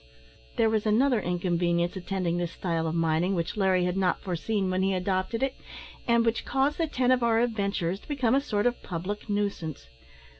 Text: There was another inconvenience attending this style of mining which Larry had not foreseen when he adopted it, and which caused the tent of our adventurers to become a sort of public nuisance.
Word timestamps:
There 0.57 0.67
was 0.67 0.87
another 0.87 1.21
inconvenience 1.21 1.95
attending 1.95 2.37
this 2.37 2.51
style 2.53 2.87
of 2.87 2.95
mining 2.95 3.35
which 3.35 3.55
Larry 3.55 3.85
had 3.85 3.95
not 3.95 4.19
foreseen 4.19 4.71
when 4.71 4.81
he 4.81 4.95
adopted 4.95 5.43
it, 5.43 5.53
and 6.07 6.25
which 6.25 6.43
caused 6.43 6.79
the 6.79 6.87
tent 6.87 7.13
of 7.13 7.21
our 7.21 7.37
adventurers 7.39 7.99
to 7.99 8.07
become 8.07 8.33
a 8.33 8.41
sort 8.41 8.65
of 8.65 8.81
public 8.81 9.29
nuisance. 9.29 9.85